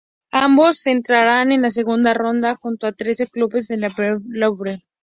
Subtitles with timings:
[0.33, 4.79] Ambos entrarán en la segunda ronda, junto a trece clubes de la Premier League.